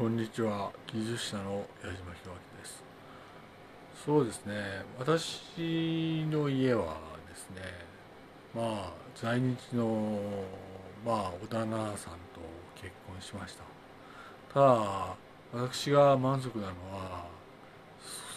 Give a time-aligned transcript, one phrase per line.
[0.00, 0.72] こんにちは。
[0.86, 2.82] 技術者の矢島弘明です。
[4.02, 4.54] そうですね。
[4.98, 6.96] 私の家は
[7.28, 7.60] ですね
[8.54, 10.18] まあ在日の
[11.04, 12.40] まあ小田奈さんと
[12.80, 13.64] 結婚しました。
[14.54, 15.16] ただ
[15.52, 17.26] 私が満足なのは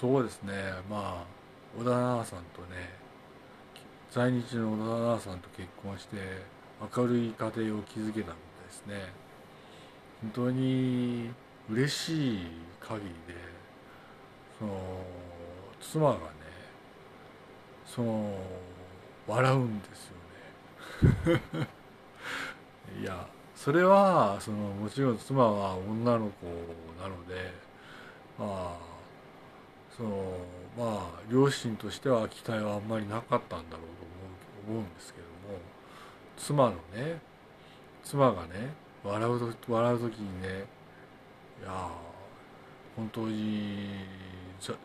[0.02, 0.52] そうですね。
[0.90, 2.90] まあ小田奈さんとね
[4.12, 6.18] 在日の小田奈さんと結婚して
[6.98, 9.14] 明るい家庭を築けたことですね。
[10.24, 11.32] 本当に
[11.70, 12.48] 嬉しい
[12.80, 13.36] 限りで
[14.60, 14.74] その
[15.82, 16.20] 妻がね
[17.86, 18.34] その
[19.28, 20.16] 笑うんですよ
[21.34, 21.68] ね。
[23.02, 26.48] いやそれはそのもちろん妻は女の子
[27.02, 27.54] なので
[28.38, 28.78] まあ
[29.96, 30.38] その
[30.78, 33.88] まあ両親としては期待はあんまりなかったんだろう
[34.66, 35.60] と思う思うんですけども
[36.38, 37.22] 妻のね
[38.04, 40.66] 妻がね笑う笑う時にね
[41.62, 41.90] いや
[42.96, 43.90] 本当に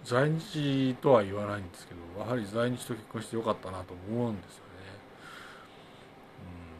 [0.04, 4.62] 在日とは言わないんですけどやはり在日と結婚してよかったなと思うんですよね、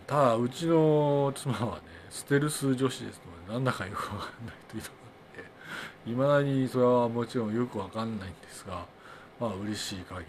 [0.00, 5.40] うん、ただうちの妻はねステルス女子ですのでなんだかよくわかんないというのがあ
[6.00, 8.86] っていまだにそれはもちろんよくわかんないんですが
[9.38, 10.26] まあ嬉しい限り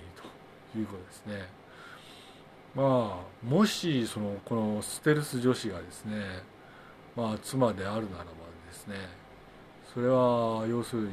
[0.74, 1.60] ということですね。
[2.76, 6.44] まあもしそのこのステルス女子がですね
[7.16, 8.32] まあ妻であるならば
[8.68, 8.96] ですね
[9.94, 11.10] それは要するに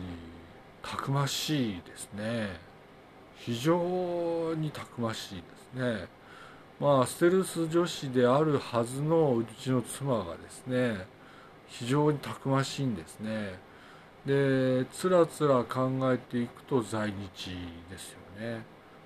[0.82, 2.60] たくましいですね。
[3.36, 6.08] 非常にたくましいですね。
[6.78, 11.06] まあステルス女子であるはずのうちの妻がですね
[11.66, 13.58] 非常にたくましいんですね。
[14.26, 17.50] でつらつら考えていくと在日
[17.88, 18.64] ですよね。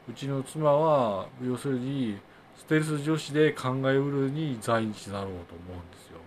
[0.09, 2.19] うちの妻は要するに
[2.57, 6.19] ステルス女子で考えうるに在日だろうと思うんですよ。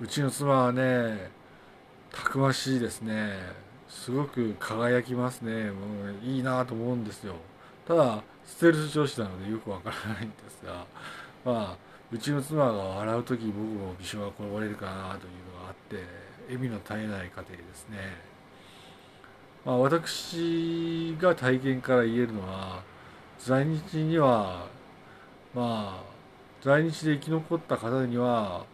[0.00, 1.30] うちの妻はね
[2.14, 3.32] たくましいですね。
[3.88, 5.72] すごく輝きますね。
[5.72, 7.34] もういいなと思うんですよ。
[7.86, 10.86] ただステルス女子なのでよくわからないんですが。
[11.44, 11.76] まあ
[12.12, 15.96] うちの妻が笑う時僕も微笑が転ばれるかなというのがあって
[16.46, 17.98] 笑みの絶えない家庭ですね。
[19.64, 22.82] まあ私が体験から言えるのは
[23.40, 24.68] 在日には
[25.52, 26.04] まあ
[26.62, 28.64] 在日で生き残った方には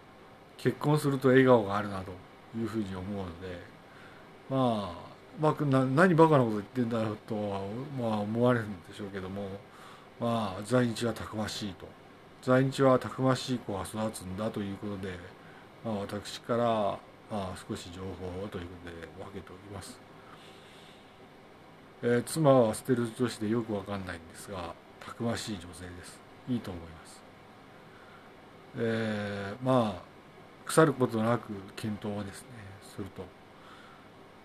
[0.59, 2.13] 結婚すると笑顔があるなと。
[2.57, 3.61] いうふうに思うので
[4.49, 7.61] まあまあ、な何バカなこと言ってんだろうとは、
[7.99, 9.49] まあ、思われるんでしょうけども
[10.19, 11.87] まあ在日はたくましいと。
[12.43, 15.15] 在日はたくましい子が育つんだということで、
[15.85, 16.99] まあ、私から、ま
[17.31, 20.01] あ、少し情報をということで分けておきます、
[22.03, 24.75] えー、妻は捨てる女子でよくわかんないんですが
[25.05, 26.19] たくましい女性です。
[26.49, 27.23] いいと思います。
[28.77, 30.10] えー、まあ
[30.71, 32.49] 腐ることなく検討をですね
[32.95, 33.25] すると。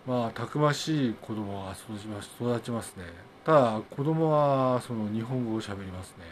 [0.08, 3.04] まあたくましい子供が育ちます育ちますね。
[3.46, 6.26] ただ子供はその日本語をしゃべりますね。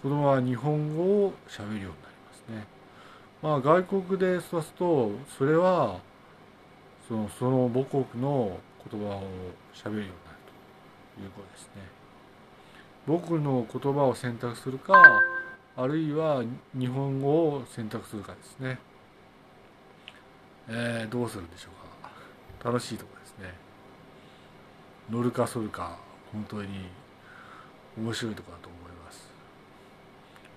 [0.00, 2.66] 子供は日本語をしゃべるようになりますね。
[3.42, 5.98] まあ外国で育つとそれは
[7.08, 9.22] そのその母国の言葉を
[9.72, 10.38] しゃべるようになる
[11.16, 11.82] ということですね。
[13.08, 14.92] 僕の言葉を選択するか
[15.76, 16.44] あるいは
[16.78, 18.78] 日本語を選択するかですね、
[20.68, 22.70] えー、どうするんでしょうか。
[22.70, 23.52] 楽しいとこですね。
[25.10, 25.98] 乗るか反るか
[26.32, 26.68] 本当に
[27.98, 29.28] 面白いとこだと思います。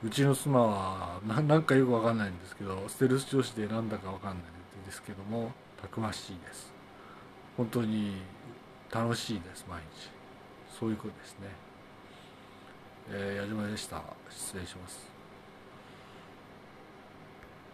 [0.03, 5.51] うちの妻は何かよくわかんないんですけどステルス調子でなんだかわかんないんですけども
[5.81, 6.71] たくましいです。
[7.57, 8.17] 本当に
[8.91, 10.11] 楽しいです毎日。
[10.79, 11.47] そういうことですね。
[13.11, 14.01] えー、矢島でした。
[14.29, 15.16] 失礼します。